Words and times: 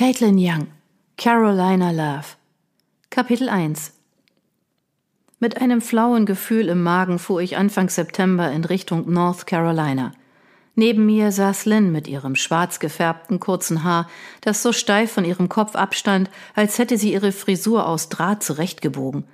Caitlin 0.00 0.38
Young, 0.38 0.68
Carolina 1.18 1.90
Love. 1.90 2.24
Kapitel 3.10 3.50
1 3.50 3.92
Mit 5.40 5.60
einem 5.60 5.82
flauen 5.82 6.24
Gefühl 6.24 6.70
im 6.70 6.82
Magen 6.82 7.18
fuhr 7.18 7.42
ich 7.42 7.58
Anfang 7.58 7.90
September 7.90 8.50
in 8.50 8.64
Richtung 8.64 9.12
North 9.12 9.46
Carolina. 9.46 10.12
Neben 10.74 11.04
mir 11.04 11.32
saß 11.32 11.66
Lynn 11.66 11.92
mit 11.92 12.08
ihrem 12.08 12.34
schwarz 12.34 12.80
gefärbten 12.80 13.40
kurzen 13.40 13.84
Haar, 13.84 14.08
das 14.40 14.62
so 14.62 14.72
steif 14.72 15.12
von 15.12 15.26
ihrem 15.26 15.50
Kopf 15.50 15.76
abstand, 15.76 16.30
als 16.54 16.78
hätte 16.78 16.96
sie 16.96 17.12
ihre 17.12 17.30
Frisur 17.30 17.86
aus 17.86 18.08
Draht 18.08 18.42
zurechtgebogen. 18.42 19.24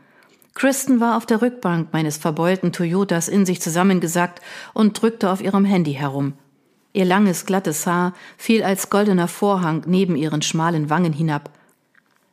Kristen 0.55 0.99
war 0.99 1.17
auf 1.17 1.27
der 1.27 1.43
Rückbank 1.43 1.93
meines 1.93 2.17
verbeulten 2.17 2.73
Toyotas 2.73 3.29
in 3.29 3.47
sich 3.47 3.63
zusammengesackt 3.63 4.41
und 4.75 5.01
drückte 5.01 5.31
auf 5.31 5.41
ihrem 5.41 5.65
Handy 5.65 5.93
herum. 5.93 6.33
Ihr 6.97 7.05
langes, 7.05 7.45
glattes 7.45 7.87
Haar 7.87 8.15
fiel 8.39 8.63
als 8.63 8.89
goldener 8.89 9.29
Vorhang 9.29 9.83
neben 9.87 10.17
ihren 10.17 10.41
schmalen 10.41 10.89
Wangen 10.89 11.13
hinab. 11.13 11.51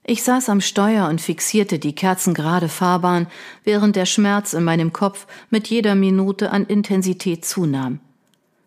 Ich 0.06 0.24
saß 0.24 0.48
am 0.48 0.62
Steuer 0.62 1.10
und 1.10 1.20
fixierte 1.20 1.80
die 1.80 1.94
kerzengerade 1.94 2.70
Fahrbahn, 2.70 3.28
während 3.66 3.98
der 3.98 4.06
Schmerz 4.06 4.54
in 4.54 4.64
meinem 4.64 4.94
Kopf 4.94 5.28
mit 5.50 5.68
jeder 5.68 5.96
Minute 5.96 6.52
an 6.52 6.66
Intensität 6.66 7.44
zunahm. 7.44 8.00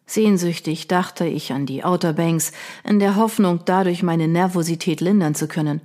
Sehnsüchtig 0.05 0.87
dachte 0.87 1.25
ich 1.25 1.55
an 1.55 1.65
die 1.65 1.83
Outer 1.83 2.12
Banks, 2.12 2.53
in 2.84 2.98
der 2.98 3.17
Hoffnung, 3.17 3.61
dadurch 3.65 4.03
meine 4.03 4.28
Nervosität 4.28 5.01
lindern 5.01 5.34
zu 5.34 5.48
können. 5.48 5.81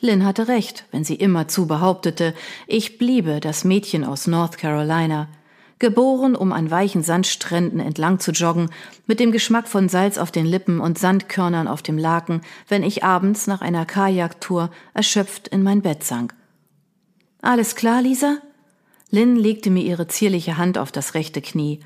Lynn 0.00 0.24
hatte 0.24 0.48
recht, 0.48 0.86
wenn 0.90 1.04
sie 1.04 1.14
immerzu 1.14 1.68
behauptete, 1.68 2.34
ich 2.66 2.98
bliebe 2.98 3.38
das 3.38 3.62
Mädchen 3.62 4.02
aus 4.02 4.26
North 4.26 4.58
Carolina– 4.58 5.28
geboren, 5.82 6.34
um 6.34 6.52
an 6.52 6.70
weichen 6.70 7.02
Sandstränden 7.02 7.80
entlang 7.80 8.20
zu 8.20 8.30
joggen, 8.30 8.70
mit 9.06 9.20
dem 9.20 9.32
Geschmack 9.32 9.68
von 9.68 9.90
Salz 9.90 10.16
auf 10.16 10.30
den 10.30 10.46
Lippen 10.46 10.80
und 10.80 10.98
Sandkörnern 10.98 11.68
auf 11.68 11.82
dem 11.82 11.98
Laken, 11.98 12.40
wenn 12.68 12.82
ich 12.82 13.04
abends 13.04 13.46
nach 13.46 13.60
einer 13.60 13.84
Kajaktour 13.84 14.70
erschöpft 14.94 15.48
in 15.48 15.62
mein 15.62 15.82
Bett 15.82 16.04
sank. 16.04 16.34
Alles 17.42 17.74
klar, 17.74 18.00
Lisa? 18.00 18.38
Lynn 19.10 19.36
legte 19.36 19.68
mir 19.68 19.82
ihre 19.82 20.06
zierliche 20.06 20.56
Hand 20.56 20.78
auf 20.78 20.92
das 20.92 21.12
rechte 21.12 21.42
Knie. 21.42 21.80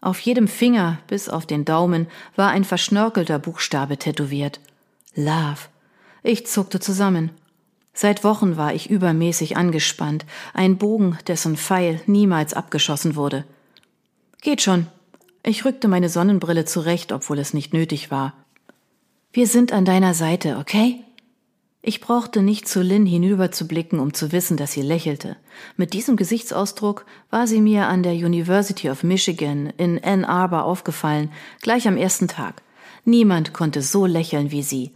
Auf 0.00 0.18
jedem 0.18 0.48
Finger 0.48 0.98
bis 1.06 1.28
auf 1.28 1.46
den 1.46 1.64
Daumen 1.64 2.08
war 2.34 2.48
ein 2.50 2.64
verschnörkelter 2.64 3.38
Buchstabe 3.38 3.98
tätowiert. 3.98 4.58
Love. 5.14 5.68
Ich 6.22 6.46
zuckte 6.46 6.80
zusammen. 6.80 7.30
Seit 7.94 8.24
Wochen 8.24 8.56
war 8.56 8.74
ich 8.74 8.90
übermäßig 8.90 9.56
angespannt, 9.56 10.26
ein 10.52 10.76
Bogen, 10.76 11.16
dessen 11.28 11.56
Pfeil 11.56 12.00
niemals 12.06 12.52
abgeschossen 12.52 13.14
wurde. 13.14 13.44
Geht 14.42 14.60
schon. 14.60 14.88
Ich 15.44 15.64
rückte 15.64 15.88
meine 15.88 16.08
Sonnenbrille 16.08 16.64
zurecht, 16.64 17.12
obwohl 17.12 17.38
es 17.38 17.54
nicht 17.54 17.72
nötig 17.72 18.10
war. 18.10 18.34
Wir 19.32 19.46
sind 19.46 19.72
an 19.72 19.84
deiner 19.84 20.12
Seite, 20.12 20.58
okay? 20.58 21.04
Ich 21.82 22.00
brauchte 22.00 22.42
nicht 22.42 22.66
zu 22.66 22.82
Lynn 22.82 23.04
hinüberzublicken, 23.04 24.00
um 24.00 24.14
zu 24.14 24.32
wissen, 24.32 24.56
dass 24.56 24.72
sie 24.72 24.82
lächelte. 24.82 25.36
Mit 25.76 25.92
diesem 25.92 26.16
Gesichtsausdruck 26.16 27.04
war 27.30 27.46
sie 27.46 27.60
mir 27.60 27.88
an 27.88 28.02
der 28.02 28.14
University 28.14 28.88
of 28.88 29.04
Michigan 29.04 29.72
in 29.76 30.02
Ann 30.02 30.24
Arbor 30.24 30.64
aufgefallen, 30.64 31.30
gleich 31.60 31.86
am 31.86 31.98
ersten 31.98 32.26
Tag. 32.26 32.62
Niemand 33.04 33.52
konnte 33.52 33.82
so 33.82 34.06
lächeln 34.06 34.50
wie 34.50 34.62
sie, 34.62 34.92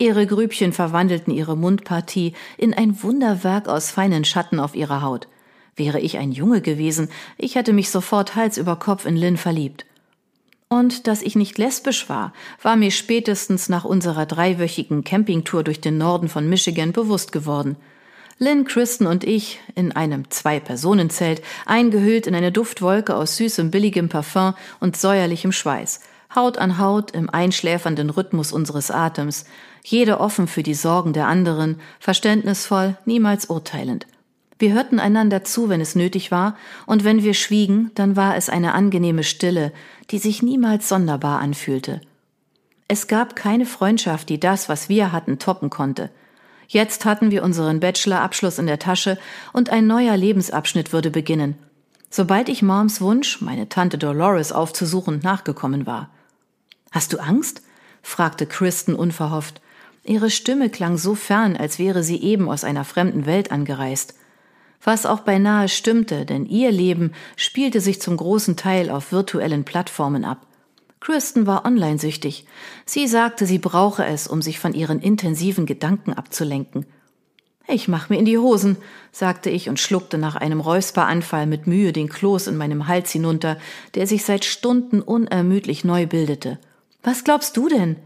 Ihre 0.00 0.28
Grübchen 0.28 0.72
verwandelten 0.72 1.34
ihre 1.34 1.56
Mundpartie 1.56 2.34
in 2.56 2.72
ein 2.72 3.02
Wunderwerk 3.02 3.66
aus 3.66 3.90
feinen 3.90 4.24
Schatten 4.24 4.60
auf 4.60 4.76
ihrer 4.76 5.02
Haut. 5.02 5.26
Wäre 5.74 5.98
ich 5.98 6.18
ein 6.18 6.30
Junge 6.30 6.60
gewesen, 6.60 7.08
ich 7.36 7.56
hätte 7.56 7.72
mich 7.72 7.90
sofort 7.90 8.36
Hals 8.36 8.58
über 8.58 8.76
Kopf 8.76 9.06
in 9.06 9.16
Lynn 9.16 9.36
verliebt. 9.36 9.86
Und 10.68 11.08
dass 11.08 11.22
ich 11.22 11.34
nicht 11.34 11.58
lesbisch 11.58 12.08
war, 12.08 12.32
war 12.62 12.76
mir 12.76 12.92
spätestens 12.92 13.68
nach 13.68 13.84
unserer 13.84 14.24
dreiwöchigen 14.26 15.02
Campingtour 15.02 15.64
durch 15.64 15.80
den 15.80 15.98
Norden 15.98 16.28
von 16.28 16.48
Michigan 16.48 16.92
bewusst 16.92 17.32
geworden. 17.32 17.74
Lynn, 18.38 18.66
Kristen 18.66 19.06
und 19.06 19.24
ich 19.24 19.58
in 19.74 19.90
einem 19.90 20.30
Zwei-Personen-Zelt, 20.30 21.42
eingehüllt 21.66 22.28
in 22.28 22.36
eine 22.36 22.52
Duftwolke 22.52 23.16
aus 23.16 23.36
süßem, 23.36 23.72
billigem 23.72 24.08
Parfum 24.08 24.54
und 24.78 24.96
säuerlichem 24.96 25.50
Schweiß, 25.50 26.00
Haut 26.34 26.58
an 26.58 26.78
Haut 26.78 27.12
im 27.12 27.30
einschläfernden 27.30 28.10
Rhythmus 28.10 28.52
unseres 28.52 28.90
Atems, 28.90 29.46
jede 29.84 30.20
offen 30.20 30.48
für 30.48 30.62
die 30.62 30.74
Sorgen 30.74 31.12
der 31.12 31.26
anderen, 31.26 31.80
verständnisvoll, 32.00 32.96
niemals 33.04 33.46
urteilend. 33.46 34.06
Wir 34.58 34.72
hörten 34.72 34.98
einander 34.98 35.44
zu, 35.44 35.68
wenn 35.68 35.80
es 35.80 35.94
nötig 35.94 36.30
war, 36.30 36.56
und 36.86 37.04
wenn 37.04 37.22
wir 37.22 37.34
schwiegen, 37.34 37.92
dann 37.94 38.16
war 38.16 38.36
es 38.36 38.48
eine 38.48 38.74
angenehme 38.74 39.22
Stille, 39.22 39.72
die 40.10 40.18
sich 40.18 40.42
niemals 40.42 40.88
sonderbar 40.88 41.38
anfühlte. 41.40 42.00
Es 42.88 43.06
gab 43.06 43.36
keine 43.36 43.66
Freundschaft, 43.66 44.28
die 44.28 44.40
das, 44.40 44.68
was 44.68 44.88
wir 44.88 45.12
hatten, 45.12 45.38
toppen 45.38 45.70
konnte. 45.70 46.10
Jetzt 46.66 47.04
hatten 47.04 47.30
wir 47.30 47.44
unseren 47.44 47.80
Bachelorabschluss 47.80 48.58
in 48.58 48.66
der 48.66 48.78
Tasche 48.78 49.18
und 49.52 49.70
ein 49.70 49.86
neuer 49.86 50.16
Lebensabschnitt 50.16 50.92
würde 50.92 51.10
beginnen, 51.10 51.56
sobald 52.10 52.48
ich 52.48 52.62
Moms 52.62 53.00
Wunsch, 53.00 53.40
meine 53.40 53.68
Tante 53.68 53.96
Dolores 53.96 54.52
aufzusuchen, 54.52 55.20
nachgekommen 55.22 55.86
war. 55.86 56.10
Hast 56.90 57.12
du 57.12 57.18
Angst? 57.18 57.62
fragte 58.02 58.46
Kristen 58.46 58.94
unverhofft. 58.94 59.60
Ihre 60.08 60.30
Stimme 60.30 60.70
klang 60.70 60.96
so 60.96 61.14
fern, 61.14 61.54
als 61.54 61.78
wäre 61.78 62.02
sie 62.02 62.22
eben 62.22 62.48
aus 62.48 62.64
einer 62.64 62.84
fremden 62.84 63.26
Welt 63.26 63.52
angereist. 63.52 64.14
Was 64.82 65.04
auch 65.04 65.20
beinahe 65.20 65.68
stimmte, 65.68 66.24
denn 66.24 66.46
ihr 66.46 66.72
Leben 66.72 67.12
spielte 67.36 67.82
sich 67.82 68.00
zum 68.00 68.16
großen 68.16 68.56
Teil 68.56 68.88
auf 68.90 69.12
virtuellen 69.12 69.64
Plattformen 69.64 70.24
ab. 70.24 70.46
Kristen 71.00 71.46
war 71.46 71.66
online-süchtig. 71.66 72.46
Sie 72.86 73.06
sagte, 73.06 73.44
sie 73.44 73.58
brauche 73.58 74.04
es, 74.06 74.26
um 74.26 74.40
sich 74.40 74.58
von 74.58 74.72
ihren 74.72 75.00
intensiven 75.00 75.66
Gedanken 75.66 76.14
abzulenken. 76.14 76.86
Ich 77.66 77.86
mach 77.86 78.08
mir 78.08 78.18
in 78.18 78.24
die 78.24 78.38
Hosen, 78.38 78.78
sagte 79.12 79.50
ich 79.50 79.68
und 79.68 79.78
schluckte 79.78 80.16
nach 80.16 80.36
einem 80.36 80.60
Räusperanfall 80.60 81.46
mit 81.46 81.66
Mühe 81.66 81.92
den 81.92 82.08
Kloß 82.08 82.46
in 82.46 82.56
meinem 82.56 82.88
Hals 82.88 83.12
hinunter, 83.12 83.58
der 83.94 84.06
sich 84.06 84.24
seit 84.24 84.46
Stunden 84.46 85.02
unermüdlich 85.02 85.84
neu 85.84 86.06
bildete. 86.06 86.58
Was 87.02 87.24
glaubst 87.24 87.58
du 87.58 87.68
denn? 87.68 87.96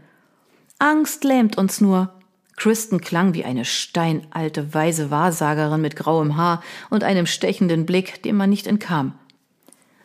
Angst 0.83 1.23
lähmt 1.23 1.57
uns 1.57 1.79
nur. 1.79 2.09
Kristen 2.57 2.99
klang 2.99 3.33
wie 3.33 3.45
eine 3.45 3.63
steinalte, 3.63 4.73
weise 4.73 5.11
Wahrsagerin 5.11 5.79
mit 5.79 5.95
grauem 5.95 6.35
Haar 6.35 6.61
und 6.89 7.05
einem 7.05 7.25
stechenden 7.25 7.85
Blick, 7.85 8.21
dem 8.23 8.35
man 8.35 8.49
nicht 8.49 8.67
entkam. 8.67 9.13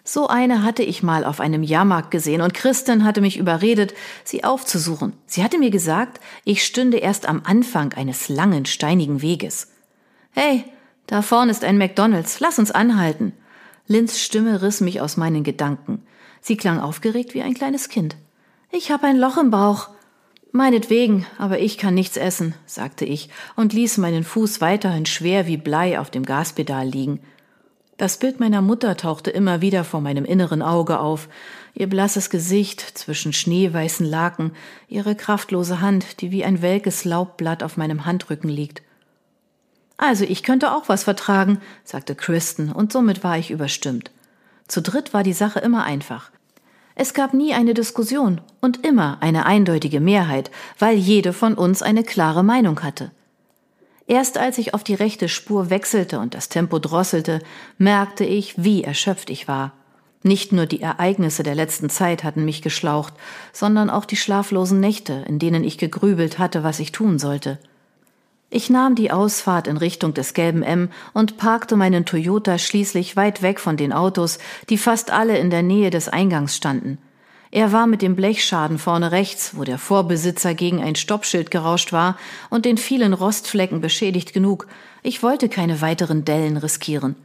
So 0.04 0.28
eine 0.28 0.62
hatte 0.62 0.84
ich 0.84 1.02
mal 1.02 1.24
auf 1.24 1.40
einem 1.40 1.64
Jahrmarkt 1.64 2.12
gesehen 2.12 2.42
und 2.42 2.54
Kristen 2.54 3.04
hatte 3.04 3.20
mich 3.20 3.38
überredet, 3.38 3.92
sie 4.22 4.44
aufzusuchen. 4.44 5.14
Sie 5.26 5.42
hatte 5.42 5.58
mir 5.58 5.70
gesagt, 5.70 6.20
ich 6.44 6.64
stünde 6.64 6.98
erst 6.98 7.28
am 7.28 7.42
Anfang 7.44 7.92
eines 7.94 8.28
langen, 8.28 8.64
steinigen 8.64 9.20
Weges. 9.20 9.72
Hey, 10.30 10.64
da 11.08 11.22
vorn 11.22 11.48
ist 11.48 11.64
ein 11.64 11.78
McDonalds, 11.78 12.38
lass 12.38 12.60
uns 12.60 12.70
anhalten. 12.70 13.32
Lins 13.88 14.22
Stimme 14.22 14.62
riss 14.62 14.80
mich 14.80 15.00
aus 15.00 15.16
meinen 15.16 15.42
Gedanken. 15.42 16.06
Sie 16.40 16.56
klang 16.56 16.78
aufgeregt 16.78 17.34
wie 17.34 17.42
ein 17.42 17.54
kleines 17.54 17.88
Kind. 17.88 18.14
Ich 18.70 18.92
habe 18.92 19.08
ein 19.08 19.16
Loch 19.16 19.38
im 19.38 19.50
Bauch. 19.50 19.88
Meinetwegen, 20.58 21.24
aber 21.38 21.60
ich 21.60 21.78
kann 21.78 21.94
nichts 21.94 22.16
essen, 22.16 22.52
sagte 22.66 23.04
ich 23.04 23.30
und 23.54 23.72
ließ 23.72 23.98
meinen 23.98 24.24
Fuß 24.24 24.60
weiterhin 24.60 25.06
schwer 25.06 25.46
wie 25.46 25.56
Blei 25.56 26.00
auf 26.00 26.10
dem 26.10 26.24
Gaspedal 26.24 26.84
liegen. 26.84 27.20
Das 27.96 28.16
Bild 28.16 28.40
meiner 28.40 28.60
Mutter 28.60 28.96
tauchte 28.96 29.30
immer 29.30 29.60
wieder 29.60 29.84
vor 29.84 30.00
meinem 30.00 30.24
inneren 30.24 30.60
Auge 30.60 30.98
auf, 30.98 31.28
ihr 31.74 31.88
blasses 31.88 32.28
Gesicht 32.28 32.80
zwischen 32.80 33.32
schneeweißen 33.32 34.04
Laken, 34.04 34.50
ihre 34.88 35.14
kraftlose 35.14 35.80
Hand, 35.80 36.22
die 36.22 36.32
wie 36.32 36.44
ein 36.44 36.60
welkes 36.60 37.04
Laubblatt 37.04 37.62
auf 37.62 37.76
meinem 37.76 38.04
Handrücken 38.04 38.50
liegt. 38.50 38.82
Also 39.96 40.24
ich 40.24 40.42
könnte 40.42 40.72
auch 40.72 40.88
was 40.88 41.04
vertragen, 41.04 41.60
sagte 41.84 42.16
Kristen, 42.16 42.72
und 42.72 42.92
somit 42.92 43.22
war 43.22 43.38
ich 43.38 43.52
überstimmt. 43.52 44.10
Zu 44.66 44.82
dritt 44.82 45.14
war 45.14 45.22
die 45.22 45.32
Sache 45.34 45.60
immer 45.60 45.84
einfach. 45.84 46.32
Es 47.00 47.14
gab 47.14 47.32
nie 47.32 47.54
eine 47.54 47.74
Diskussion 47.74 48.40
und 48.60 48.84
immer 48.84 49.18
eine 49.20 49.46
eindeutige 49.46 50.00
Mehrheit, 50.00 50.50
weil 50.80 50.96
jede 50.96 51.32
von 51.32 51.54
uns 51.54 51.80
eine 51.80 52.02
klare 52.02 52.42
Meinung 52.42 52.82
hatte. 52.82 53.12
Erst 54.08 54.36
als 54.36 54.58
ich 54.58 54.74
auf 54.74 54.82
die 54.82 54.94
rechte 54.94 55.28
Spur 55.28 55.70
wechselte 55.70 56.18
und 56.18 56.34
das 56.34 56.48
Tempo 56.48 56.80
drosselte, 56.80 57.38
merkte 57.78 58.24
ich, 58.24 58.64
wie 58.64 58.82
erschöpft 58.82 59.30
ich 59.30 59.46
war. 59.46 59.74
Nicht 60.24 60.50
nur 60.50 60.66
die 60.66 60.80
Ereignisse 60.80 61.44
der 61.44 61.54
letzten 61.54 61.88
Zeit 61.88 62.24
hatten 62.24 62.44
mich 62.44 62.62
geschlaucht, 62.62 63.14
sondern 63.52 63.90
auch 63.90 64.04
die 64.04 64.16
schlaflosen 64.16 64.80
Nächte, 64.80 65.24
in 65.28 65.38
denen 65.38 65.62
ich 65.62 65.78
gegrübelt 65.78 66.40
hatte, 66.40 66.64
was 66.64 66.80
ich 66.80 66.90
tun 66.90 67.20
sollte. 67.20 67.60
Ich 68.50 68.70
nahm 68.70 68.94
die 68.94 69.10
Ausfahrt 69.10 69.66
in 69.66 69.76
Richtung 69.76 70.14
des 70.14 70.32
gelben 70.32 70.62
M 70.62 70.88
und 71.12 71.36
parkte 71.36 71.76
meinen 71.76 72.06
Toyota 72.06 72.56
schließlich 72.56 73.14
weit 73.14 73.42
weg 73.42 73.60
von 73.60 73.76
den 73.76 73.92
Autos, 73.92 74.38
die 74.70 74.78
fast 74.78 75.10
alle 75.10 75.36
in 75.36 75.50
der 75.50 75.62
Nähe 75.62 75.90
des 75.90 76.08
Eingangs 76.08 76.56
standen. 76.56 76.96
Er 77.50 77.72
war 77.72 77.86
mit 77.86 78.00
dem 78.00 78.16
Blechschaden 78.16 78.78
vorne 78.78 79.12
rechts, 79.12 79.56
wo 79.56 79.64
der 79.64 79.78
Vorbesitzer 79.78 80.54
gegen 80.54 80.82
ein 80.82 80.96
Stoppschild 80.96 81.50
gerauscht 81.50 81.92
war, 81.92 82.16
und 82.48 82.64
den 82.64 82.78
vielen 82.78 83.12
Rostflecken 83.12 83.82
beschädigt 83.82 84.32
genug. 84.32 84.66
Ich 85.02 85.22
wollte 85.22 85.50
keine 85.50 85.82
weiteren 85.82 86.24
Dellen 86.24 86.56
riskieren. 86.56 87.16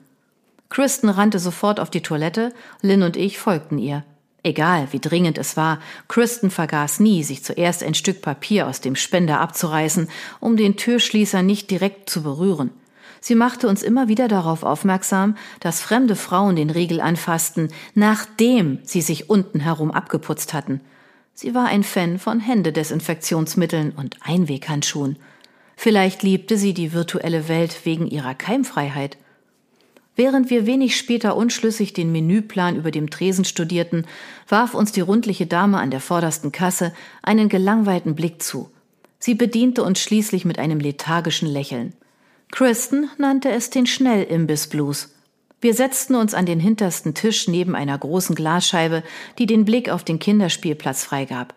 Kristen 0.70 1.10
rannte 1.10 1.40
sofort 1.40 1.80
auf 1.80 1.90
die 1.90 2.02
Toilette, 2.02 2.54
Lynn 2.82 3.04
und 3.04 3.16
ich 3.16 3.38
folgten 3.38 3.78
ihr. 3.78 4.04
Egal, 4.44 4.90
wie 4.92 5.00
dringend 5.00 5.38
es 5.38 5.56
war, 5.56 5.80
Kristen 6.10 6.52
vergaß 6.52 7.00
nie, 7.00 7.24
sich 7.24 7.44
zuerst 7.44 7.82
ein 7.82 7.94
Stück 7.94 8.22
Papier 8.22 8.68
aus 8.68 8.82
dem 8.82 8.98
Spender 8.98 9.40
abzureißen, 9.40 10.10
um 10.42 10.58
den 10.58 10.76
Türschließer 10.76 11.42
nicht 11.42 11.72
direkt 11.72 12.10
zu 12.10 12.24
berühren. 12.24 12.72
Sie 13.22 13.36
machte 13.36 13.70
uns 13.70 13.84
immer 13.84 14.10
wieder 14.10 14.28
darauf 14.28 14.64
aufmerksam, 14.64 15.38
dass 15.62 15.80
fremde 15.80 16.18
Frauen 16.18 16.58
den 16.58 16.70
Riegel 16.70 17.00
anfassten, 17.00 17.70
nachdem 17.96 18.80
sie 18.84 19.00
sich 19.00 19.30
unten 19.30 19.62
herum 19.62 19.92
abgeputzt 19.92 20.54
hatten. 20.54 20.82
Sie 21.34 21.56
war 21.56 21.68
ein 21.68 21.84
Fan 21.84 22.20
von 22.20 22.42
Händedesinfektionsmitteln 22.42 23.92
und 23.92 24.18
Einweghandschuhen. 24.24 25.18
Vielleicht 25.78 26.22
liebte 26.22 26.58
sie 26.58 26.74
die 26.74 26.92
virtuelle 26.92 27.48
Welt 27.48 27.86
wegen 27.86 28.08
ihrer 28.08 28.36
Keimfreiheit. 28.36 29.18
Während 30.16 30.52
wir 30.52 30.68
wenig 30.68 30.96
später 30.96 31.36
unschlüssig 31.36 31.94
den 31.94 32.12
Menüplan 32.12 32.76
über 32.76 32.92
dem 32.92 33.10
Tresen 33.10 33.46
studierten, 33.46 34.06
warf 34.48 34.76
uns 34.76 34.92
die 34.92 35.02
rundliche 35.02 35.48
Dame 35.48 35.80
an 35.80 35.90
der 35.90 36.02
vordersten 36.02 36.52
Kasse 36.52 36.94
einen 37.24 37.50
gelangweilten 37.50 38.14
Blick 38.14 38.44
zu. 38.44 38.70
Sie 39.18 39.34
bediente 39.34 39.84
uns 39.84 40.00
schließlich 40.02 40.46
mit 40.46 40.60
einem 40.60 40.80
lethargischen 40.80 41.48
Lächeln. 41.48 41.94
Kristen 42.52 43.10
nannte 43.18 43.50
es 43.50 43.72
den 43.72 43.88
Schnellimbissblues. 43.88 45.16
Wir 45.60 45.74
setzten 45.74 46.16
uns 46.16 46.34
an 46.34 46.46
den 46.46 46.60
hintersten 46.60 47.16
Tisch 47.16 47.48
neben 47.48 47.74
einer 47.74 47.98
großen 47.98 48.36
Glasscheibe, 48.36 49.02
die 49.40 49.48
den 49.48 49.66
Blick 49.66 49.90
auf 49.90 50.04
den 50.04 50.20
Kinderspielplatz 50.20 51.04
freigab. 51.06 51.56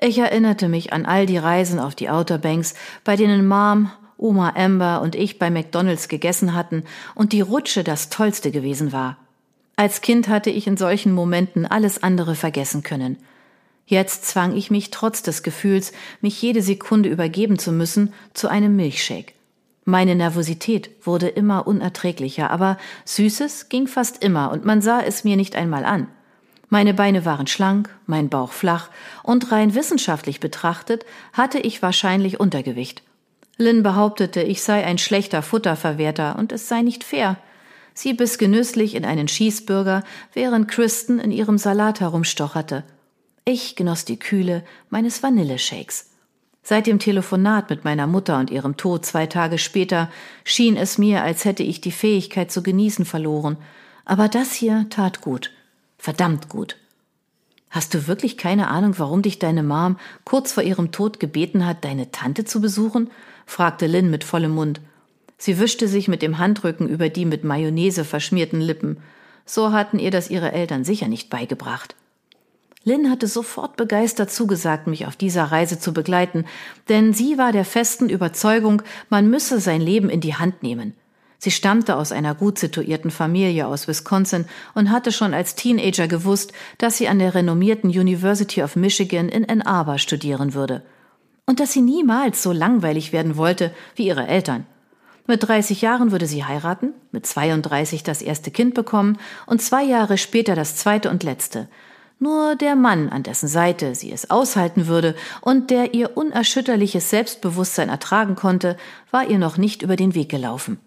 Ich 0.00 0.16
erinnerte 0.18 0.68
mich 0.68 0.92
an 0.92 1.04
all 1.04 1.26
die 1.26 1.36
Reisen 1.36 1.78
auf 1.78 1.94
die 1.94 2.08
Outer 2.08 2.38
Banks, 2.38 2.74
bei 3.04 3.16
denen 3.16 3.46
Mom, 3.46 3.90
Oma 4.22 4.54
Amber 4.56 5.02
und 5.02 5.14
ich 5.14 5.38
bei 5.38 5.50
McDonalds 5.50 6.08
gegessen 6.08 6.54
hatten 6.54 6.84
und 7.14 7.32
die 7.32 7.40
Rutsche 7.40 7.84
das 7.84 8.08
Tollste 8.08 8.50
gewesen 8.50 8.92
war. 8.92 9.18
Als 9.76 10.00
Kind 10.00 10.28
hatte 10.28 10.50
ich 10.50 10.66
in 10.66 10.76
solchen 10.76 11.12
Momenten 11.12 11.66
alles 11.66 12.02
andere 12.02 12.34
vergessen 12.34 12.82
können. 12.82 13.18
Jetzt 13.86 14.26
zwang 14.26 14.56
ich 14.56 14.70
mich 14.70 14.90
trotz 14.90 15.22
des 15.22 15.42
Gefühls, 15.42 15.92
mich 16.20 16.40
jede 16.40 16.62
Sekunde 16.62 17.08
übergeben 17.08 17.58
zu 17.58 17.72
müssen, 17.72 18.14
zu 18.32 18.48
einem 18.48 18.76
Milchshake. 18.76 19.34
Meine 19.84 20.14
Nervosität 20.14 20.90
wurde 21.02 21.28
immer 21.28 21.66
unerträglicher, 21.66 22.50
aber 22.50 22.78
Süßes 23.04 23.68
ging 23.68 23.88
fast 23.88 24.22
immer 24.22 24.52
und 24.52 24.64
man 24.64 24.80
sah 24.80 25.00
es 25.00 25.24
mir 25.24 25.36
nicht 25.36 25.56
einmal 25.56 25.84
an. 25.84 26.06
Meine 26.68 26.94
Beine 26.94 27.24
waren 27.24 27.48
schlank, 27.48 27.90
mein 28.06 28.28
Bauch 28.28 28.52
flach 28.52 28.88
und 29.22 29.50
rein 29.50 29.74
wissenschaftlich 29.74 30.40
betrachtet 30.40 31.04
hatte 31.32 31.58
ich 31.58 31.82
wahrscheinlich 31.82 32.38
Untergewicht. 32.38 33.02
Lynn 33.58 33.82
behauptete, 33.82 34.42
ich 34.42 34.62
sei 34.62 34.84
ein 34.84 34.98
schlechter 34.98 35.42
Futterverwerter 35.42 36.36
und 36.38 36.52
es 36.52 36.68
sei 36.68 36.82
nicht 36.82 37.04
fair. 37.04 37.36
Sie 37.94 38.14
biss 38.14 38.38
genüsslich 38.38 38.94
in 38.94 39.04
einen 39.04 39.28
Schießbürger, 39.28 40.02
während 40.32 40.68
Kristen 40.68 41.18
in 41.18 41.30
ihrem 41.30 41.58
Salat 41.58 42.00
herumstocherte. 42.00 42.84
Ich 43.44 43.76
genoss 43.76 44.04
die 44.04 44.18
Kühle 44.18 44.64
meines 44.88 45.22
Vanilleshakes. 45.22 46.10
Seit 46.62 46.86
dem 46.86 47.00
Telefonat 47.00 47.70
mit 47.70 47.84
meiner 47.84 48.06
Mutter 48.06 48.38
und 48.38 48.50
ihrem 48.50 48.76
Tod 48.76 49.04
zwei 49.04 49.26
Tage 49.26 49.58
später 49.58 50.10
schien 50.44 50.76
es 50.76 50.96
mir, 50.96 51.22
als 51.22 51.44
hätte 51.44 51.64
ich 51.64 51.80
die 51.80 51.90
Fähigkeit 51.90 52.52
zu 52.52 52.62
genießen 52.62 53.04
verloren. 53.04 53.56
Aber 54.04 54.28
das 54.28 54.52
hier 54.52 54.86
tat 54.88 55.20
gut. 55.20 55.50
Verdammt 55.98 56.48
gut. 56.48 56.76
Hast 57.72 57.94
du 57.94 58.06
wirklich 58.06 58.36
keine 58.36 58.68
Ahnung, 58.68 58.98
warum 58.98 59.22
dich 59.22 59.38
deine 59.38 59.62
Mom 59.62 59.96
kurz 60.24 60.52
vor 60.52 60.62
ihrem 60.62 60.92
Tod 60.92 61.18
gebeten 61.18 61.66
hat, 61.66 61.84
deine 61.86 62.12
Tante 62.12 62.44
zu 62.44 62.60
besuchen? 62.60 63.10
fragte 63.46 63.86
Lynn 63.86 64.10
mit 64.10 64.24
vollem 64.24 64.50
Mund. 64.50 64.82
Sie 65.38 65.58
wischte 65.58 65.88
sich 65.88 66.06
mit 66.06 66.20
dem 66.20 66.36
Handrücken 66.36 66.86
über 66.86 67.08
die 67.08 67.24
mit 67.24 67.44
Mayonnaise 67.44 68.04
verschmierten 68.04 68.60
Lippen. 68.60 68.98
So 69.46 69.72
hatten 69.72 69.98
ihr 69.98 70.10
das 70.10 70.28
ihre 70.28 70.52
Eltern 70.52 70.84
sicher 70.84 71.08
nicht 71.08 71.30
beigebracht. 71.30 71.96
Lynn 72.84 73.10
hatte 73.10 73.26
sofort 73.26 73.78
begeistert 73.78 74.30
zugesagt, 74.30 74.86
mich 74.86 75.06
auf 75.06 75.16
dieser 75.16 75.44
Reise 75.44 75.78
zu 75.78 75.94
begleiten, 75.94 76.44
denn 76.90 77.14
sie 77.14 77.38
war 77.38 77.52
der 77.52 77.64
festen 77.64 78.10
Überzeugung, 78.10 78.82
man 79.08 79.30
müsse 79.30 79.60
sein 79.60 79.80
Leben 79.80 80.10
in 80.10 80.20
die 80.20 80.34
Hand 80.34 80.62
nehmen. 80.62 80.92
Sie 81.44 81.50
stammte 81.50 81.96
aus 81.96 82.12
einer 82.12 82.36
gut 82.36 82.60
situierten 82.60 83.10
Familie 83.10 83.66
aus 83.66 83.88
Wisconsin 83.88 84.44
und 84.76 84.92
hatte 84.92 85.10
schon 85.10 85.34
als 85.34 85.56
Teenager 85.56 86.06
gewusst, 86.06 86.52
dass 86.78 86.98
sie 86.98 87.08
an 87.08 87.18
der 87.18 87.34
renommierten 87.34 87.90
University 87.90 88.62
of 88.62 88.76
Michigan 88.76 89.28
in 89.28 89.48
Ann 89.48 89.60
Arbor 89.60 89.98
studieren 89.98 90.54
würde 90.54 90.84
und 91.44 91.58
dass 91.58 91.72
sie 91.72 91.82
niemals 91.82 92.44
so 92.44 92.52
langweilig 92.52 93.12
werden 93.12 93.36
wollte 93.36 93.74
wie 93.96 94.06
ihre 94.06 94.28
Eltern. 94.28 94.66
Mit 95.26 95.42
30 95.42 95.82
Jahren 95.82 96.12
würde 96.12 96.26
sie 96.26 96.44
heiraten, 96.44 96.94
mit 97.10 97.26
32 97.26 98.04
das 98.04 98.22
erste 98.22 98.52
Kind 98.52 98.74
bekommen 98.74 99.18
und 99.46 99.60
zwei 99.60 99.82
Jahre 99.82 100.18
später 100.18 100.54
das 100.54 100.76
zweite 100.76 101.10
und 101.10 101.24
letzte. 101.24 101.66
Nur 102.20 102.54
der 102.54 102.76
Mann, 102.76 103.08
an 103.08 103.24
dessen 103.24 103.48
Seite 103.48 103.96
sie 103.96 104.12
es 104.12 104.30
aushalten 104.30 104.86
würde 104.86 105.16
und 105.40 105.70
der 105.70 105.92
ihr 105.92 106.16
unerschütterliches 106.16 107.10
Selbstbewusstsein 107.10 107.88
ertragen 107.88 108.36
konnte, 108.36 108.76
war 109.10 109.28
ihr 109.28 109.40
noch 109.40 109.56
nicht 109.56 109.82
über 109.82 109.96
den 109.96 110.14
Weg 110.14 110.28
gelaufen. 110.28 110.78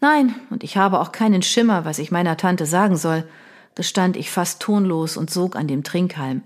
Nein, 0.00 0.34
und 0.50 0.62
ich 0.62 0.76
habe 0.76 1.00
auch 1.00 1.12
keinen 1.12 1.42
Schimmer, 1.42 1.84
was 1.84 1.98
ich 1.98 2.10
meiner 2.10 2.36
Tante 2.36 2.66
sagen 2.66 2.96
soll, 2.96 3.24
gestand 3.74 4.16
ich 4.16 4.30
fast 4.30 4.60
tonlos 4.60 5.16
und 5.16 5.30
sog 5.30 5.56
an 5.56 5.68
dem 5.68 5.84
Trinkhalm. 5.84 6.42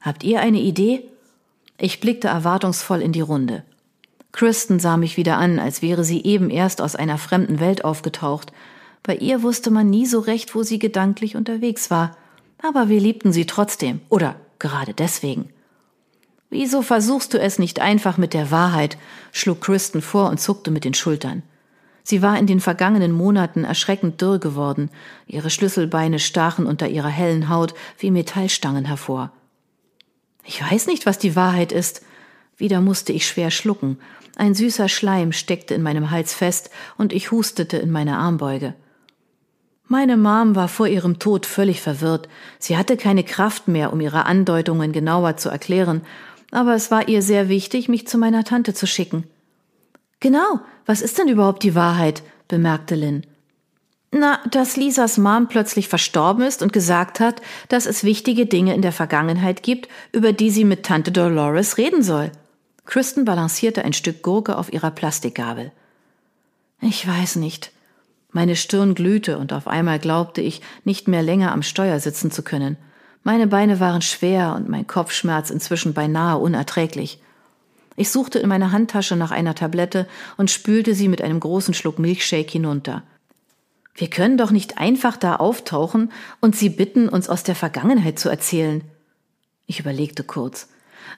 Habt 0.00 0.24
ihr 0.24 0.40
eine 0.40 0.60
Idee? 0.60 1.08
Ich 1.78 2.00
blickte 2.00 2.28
erwartungsvoll 2.28 3.00
in 3.00 3.12
die 3.12 3.20
Runde. 3.20 3.64
Kristen 4.32 4.80
sah 4.80 4.96
mich 4.96 5.16
wieder 5.16 5.36
an, 5.36 5.58
als 5.58 5.82
wäre 5.82 6.04
sie 6.04 6.24
eben 6.24 6.50
erst 6.50 6.80
aus 6.80 6.96
einer 6.96 7.18
fremden 7.18 7.60
Welt 7.60 7.84
aufgetaucht. 7.84 8.52
Bei 9.02 9.14
ihr 9.14 9.42
wusste 9.42 9.70
man 9.70 9.90
nie 9.90 10.06
so 10.06 10.20
recht, 10.20 10.54
wo 10.54 10.62
sie 10.62 10.78
gedanklich 10.78 11.36
unterwegs 11.36 11.90
war. 11.90 12.16
Aber 12.62 12.88
wir 12.88 13.00
liebten 13.00 13.32
sie 13.32 13.46
trotzdem. 13.46 14.00
Oder 14.08 14.36
gerade 14.58 14.94
deswegen. 14.94 15.50
Wieso 16.48 16.82
versuchst 16.82 17.34
du 17.34 17.40
es 17.40 17.58
nicht 17.58 17.80
einfach 17.80 18.16
mit 18.16 18.34
der 18.34 18.50
Wahrheit? 18.50 18.96
schlug 19.32 19.60
Kristen 19.60 20.02
vor 20.02 20.30
und 20.30 20.38
zuckte 20.38 20.70
mit 20.70 20.84
den 20.84 20.94
Schultern. 20.94 21.42
Sie 22.02 22.22
war 22.22 22.38
in 22.38 22.46
den 22.46 22.60
vergangenen 22.60 23.12
Monaten 23.12 23.64
erschreckend 23.64 24.20
dürr 24.20 24.38
geworden. 24.38 24.90
Ihre 25.26 25.50
Schlüsselbeine 25.50 26.18
stachen 26.18 26.66
unter 26.66 26.88
ihrer 26.88 27.08
hellen 27.08 27.48
Haut 27.48 27.74
wie 27.98 28.10
Metallstangen 28.10 28.84
hervor. 28.84 29.32
Ich 30.44 30.62
weiß 30.62 30.88
nicht, 30.88 31.06
was 31.06 31.18
die 31.18 31.36
Wahrheit 31.36 31.70
ist. 31.72 32.02
Wieder 32.56 32.80
musste 32.80 33.12
ich 33.12 33.26
schwer 33.26 33.50
schlucken. 33.50 33.98
Ein 34.36 34.54
süßer 34.54 34.88
Schleim 34.88 35.32
steckte 35.32 35.74
in 35.74 35.82
meinem 35.82 36.10
Hals 36.10 36.34
fest 36.34 36.70
und 36.98 37.12
ich 37.12 37.30
hustete 37.30 37.76
in 37.76 37.90
meine 37.90 38.18
Armbeuge. 38.18 38.74
Meine 39.86 40.16
Mom 40.16 40.56
war 40.56 40.68
vor 40.68 40.88
ihrem 40.88 41.18
Tod 41.18 41.44
völlig 41.44 41.82
verwirrt. 41.82 42.28
Sie 42.58 42.76
hatte 42.76 42.96
keine 42.96 43.24
Kraft 43.24 43.68
mehr, 43.68 43.92
um 43.92 44.00
ihre 44.00 44.24
Andeutungen 44.24 44.92
genauer 44.92 45.36
zu 45.36 45.50
erklären, 45.50 46.00
aber 46.50 46.74
es 46.74 46.90
war 46.90 47.08
ihr 47.08 47.22
sehr 47.22 47.48
wichtig, 47.48 47.88
mich 47.88 48.06
zu 48.06 48.18
meiner 48.18 48.44
Tante 48.44 48.74
zu 48.74 48.86
schicken. 48.86 49.24
Genau, 50.22 50.60
was 50.86 51.02
ist 51.02 51.18
denn 51.18 51.26
überhaupt 51.26 51.64
die 51.64 51.74
Wahrheit? 51.74 52.22
bemerkte 52.46 52.94
Lynn. 52.94 53.26
Na, 54.12 54.38
dass 54.48 54.76
Lisas 54.76 55.18
Mom 55.18 55.48
plötzlich 55.48 55.88
verstorben 55.88 56.44
ist 56.44 56.62
und 56.62 56.72
gesagt 56.72 57.18
hat, 57.18 57.42
dass 57.68 57.86
es 57.86 58.04
wichtige 58.04 58.46
Dinge 58.46 58.72
in 58.74 58.82
der 58.82 58.92
Vergangenheit 58.92 59.64
gibt, 59.64 59.88
über 60.12 60.32
die 60.32 60.50
sie 60.50 60.64
mit 60.64 60.84
Tante 60.84 61.10
Dolores 61.10 61.76
reden 61.76 62.04
soll. 62.04 62.30
Kristen 62.84 63.24
balancierte 63.24 63.84
ein 63.84 63.94
Stück 63.94 64.22
Gurke 64.22 64.56
auf 64.56 64.72
ihrer 64.72 64.92
Plastikgabel. 64.92 65.72
Ich 66.80 67.08
weiß 67.08 67.36
nicht. 67.36 67.72
Meine 68.30 68.54
Stirn 68.54 68.94
glühte 68.94 69.38
und 69.38 69.52
auf 69.52 69.66
einmal 69.66 69.98
glaubte 69.98 70.40
ich, 70.40 70.60
nicht 70.84 71.08
mehr 71.08 71.22
länger 71.24 71.50
am 71.50 71.64
Steuer 71.64 71.98
sitzen 71.98 72.30
zu 72.30 72.44
können. 72.44 72.76
Meine 73.24 73.48
Beine 73.48 73.80
waren 73.80 74.02
schwer 74.02 74.54
und 74.54 74.68
mein 74.68 74.86
Kopfschmerz 74.86 75.50
inzwischen 75.50 75.94
beinahe 75.94 76.38
unerträglich. 76.38 77.18
Ich 77.96 78.10
suchte 78.10 78.38
in 78.38 78.48
meiner 78.48 78.72
Handtasche 78.72 79.16
nach 79.16 79.30
einer 79.30 79.54
Tablette 79.54 80.08
und 80.36 80.50
spülte 80.50 80.94
sie 80.94 81.08
mit 81.08 81.22
einem 81.22 81.40
großen 81.40 81.74
Schluck 81.74 81.98
Milchshake 81.98 82.50
hinunter. 82.50 83.02
Wir 83.94 84.08
können 84.08 84.38
doch 84.38 84.50
nicht 84.50 84.78
einfach 84.78 85.16
da 85.16 85.36
auftauchen 85.36 86.12
und 86.40 86.56
sie 86.56 86.70
bitten, 86.70 87.08
uns 87.08 87.28
aus 87.28 87.42
der 87.42 87.54
Vergangenheit 87.54 88.18
zu 88.18 88.28
erzählen. 88.28 88.82
Ich 89.66 89.80
überlegte 89.80 90.24
kurz. 90.24 90.68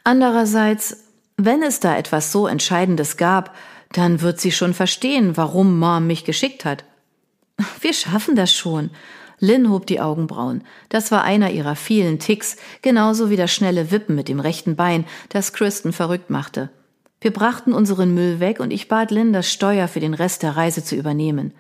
Andererseits, 0.02 1.04
wenn 1.36 1.62
es 1.62 1.80
da 1.80 1.96
etwas 1.96 2.32
so 2.32 2.46
Entscheidendes 2.46 3.16
gab, 3.16 3.54
dann 3.92 4.20
wird 4.20 4.40
sie 4.40 4.50
schon 4.50 4.74
verstehen, 4.74 5.36
warum 5.36 5.78
Mom 5.78 6.06
mich 6.06 6.24
geschickt 6.24 6.64
hat. 6.64 6.84
Wir 7.80 7.92
schaffen 7.92 8.34
das 8.34 8.52
schon. 8.52 8.90
Lynn 9.38 9.70
hob 9.70 9.86
die 9.86 10.00
Augenbrauen. 10.00 10.62
Das 10.88 11.10
war 11.10 11.24
einer 11.24 11.50
ihrer 11.50 11.76
vielen 11.76 12.18
Ticks, 12.18 12.56
genauso 12.82 13.30
wie 13.30 13.36
das 13.36 13.52
schnelle 13.52 13.90
Wippen 13.90 14.14
mit 14.14 14.28
dem 14.28 14.40
rechten 14.40 14.76
Bein, 14.76 15.04
das 15.28 15.52
Kristen 15.52 15.92
verrückt 15.92 16.30
machte. 16.30 16.70
Wir 17.20 17.32
brachten 17.32 17.72
unseren 17.72 18.14
Müll 18.14 18.40
weg 18.40 18.60
und 18.60 18.70
ich 18.70 18.88
bat 18.88 19.10
Lynn, 19.10 19.32
das 19.32 19.50
Steuer 19.50 19.88
für 19.88 20.00
den 20.00 20.14
Rest 20.14 20.42
der 20.42 20.56
Reise 20.56 20.84
zu 20.84 20.94
übernehmen. 20.94 21.52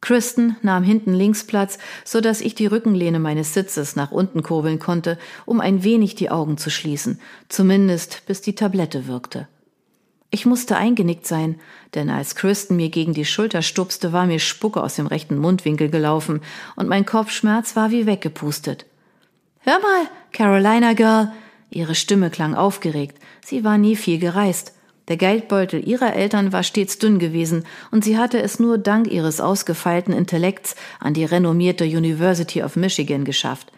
Kristen 0.00 0.56
nahm 0.62 0.84
hinten 0.84 1.12
links 1.12 1.44
Platz, 1.44 1.78
so 2.04 2.20
dass 2.20 2.40
ich 2.40 2.54
die 2.54 2.66
Rückenlehne 2.66 3.18
meines 3.18 3.54
Sitzes 3.54 3.96
nach 3.96 4.12
unten 4.12 4.42
kurbeln 4.42 4.78
konnte, 4.78 5.18
um 5.44 5.60
ein 5.60 5.82
wenig 5.82 6.14
die 6.14 6.30
Augen 6.30 6.56
zu 6.56 6.70
schließen, 6.70 7.20
zumindest 7.48 8.22
bis 8.26 8.40
die 8.40 8.54
Tablette 8.54 9.08
wirkte. 9.08 9.48
Ich 10.30 10.44
musste 10.44 10.76
eingenickt 10.76 11.26
sein, 11.26 11.58
denn 11.94 12.10
als 12.10 12.34
Kristen 12.34 12.76
mir 12.76 12.90
gegen 12.90 13.14
die 13.14 13.24
Schulter 13.24 13.62
stupste, 13.62 14.12
war 14.12 14.26
mir 14.26 14.38
Spucke 14.38 14.82
aus 14.82 14.96
dem 14.96 15.06
rechten 15.06 15.38
Mundwinkel 15.38 15.88
gelaufen 15.88 16.42
und 16.76 16.88
mein 16.88 17.06
Kopfschmerz 17.06 17.76
war 17.76 17.90
wie 17.90 18.04
weggepustet. 18.04 18.84
Hör 19.60 19.78
mal, 19.80 20.08
Carolina 20.32 20.92
Girl. 20.92 21.32
Ihre 21.70 21.94
Stimme 21.94 22.30
klang 22.30 22.54
aufgeregt. 22.54 23.18
Sie 23.44 23.64
war 23.64 23.78
nie 23.78 23.96
viel 23.96 24.18
gereist. 24.18 24.74
Der 25.08 25.16
Geldbeutel 25.16 25.86
ihrer 25.88 26.14
Eltern 26.14 26.52
war 26.52 26.62
stets 26.62 26.98
dünn 26.98 27.18
gewesen, 27.18 27.64
und 27.90 28.04
sie 28.04 28.18
hatte 28.18 28.40
es 28.42 28.60
nur 28.60 28.76
dank 28.76 29.10
ihres 29.10 29.40
ausgefeilten 29.40 30.12
Intellekts 30.12 30.76
an 31.00 31.14
die 31.14 31.24
renommierte 31.24 31.84
University 31.84 32.62
of 32.62 32.76
Michigan 32.76 33.24
geschafft. 33.24 33.72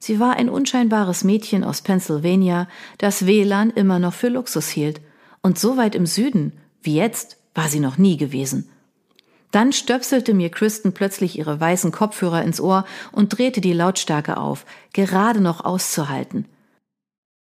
Sie 0.00 0.18
war 0.18 0.36
ein 0.36 0.48
unscheinbares 0.48 1.22
Mädchen 1.22 1.62
aus 1.62 1.82
Pennsylvania, 1.82 2.68
das 2.98 3.26
WLAN 3.26 3.70
immer 3.70 4.00
noch 4.00 4.14
für 4.14 4.28
Luxus 4.28 4.68
hielt. 4.68 5.00
Und 5.44 5.58
so 5.58 5.76
weit 5.76 5.94
im 5.94 6.06
Süden, 6.06 6.52
wie 6.80 6.94
jetzt, 6.94 7.36
war 7.54 7.68
sie 7.68 7.78
noch 7.78 7.98
nie 7.98 8.16
gewesen. 8.16 8.70
Dann 9.50 9.74
stöpselte 9.74 10.32
mir 10.32 10.48
Kristen 10.48 10.94
plötzlich 10.94 11.38
ihre 11.38 11.60
weißen 11.60 11.92
Kopfhörer 11.92 12.42
ins 12.42 12.62
Ohr 12.62 12.86
und 13.12 13.36
drehte 13.36 13.60
die 13.60 13.74
Lautstärke 13.74 14.38
auf, 14.38 14.64
gerade 14.94 15.42
noch 15.42 15.62
auszuhalten. 15.62 16.46